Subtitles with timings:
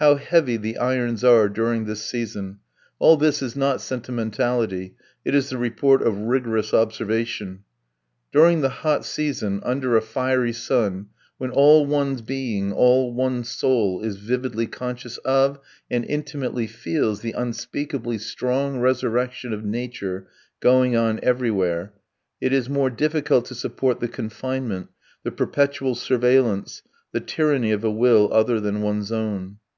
[0.00, 2.60] How heavy the irons are during this season!
[3.00, 4.94] All this is not sentimentality,
[5.24, 7.64] it is the report of rigorous observation.
[8.30, 11.08] During the hot season, under a fiery sun,
[11.38, 15.58] when all one's being, all one's soul, is vividly conscious of,
[15.90, 20.28] and intimately feels, the unspeakably strong resurrection of nature
[20.60, 21.92] going on everywhere,
[22.40, 24.90] it is more difficult to support the confinement,
[25.24, 29.56] the perpetual surveillance, the tyranny of a will other than one's own.